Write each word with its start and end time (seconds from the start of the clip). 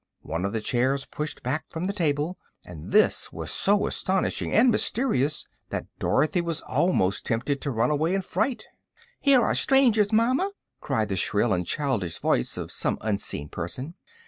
One 0.23 0.45
of 0.45 0.51
the 0.53 0.61
chairs 0.61 1.05
pushed 1.05 1.43
back 1.43 1.65
from 1.69 1.83
the 1.85 1.93
table, 1.93 2.39
and 2.65 2.91
this 2.91 3.31
was 3.31 3.51
so 3.51 3.85
astonishing 3.85 4.51
and 4.51 4.71
mysterious 4.71 5.45
that 5.69 5.85
Dorothy 5.99 6.41
was 6.41 6.61
almost 6.61 7.23
tempted 7.23 7.61
to 7.61 7.69
run 7.69 7.91
away 7.91 8.15
in 8.15 8.23
fright. 8.23 8.65
"Here 9.19 9.43
are 9.43 9.53
strangers, 9.53 10.11
mama!" 10.11 10.49
cried 10.79 11.09
the 11.09 11.15
shrill 11.15 11.53
and 11.53 11.67
childish 11.67 12.17
voice 12.17 12.57
of 12.57 12.71
some 12.71 12.97
unseen 13.01 13.47
person. 13.49 13.93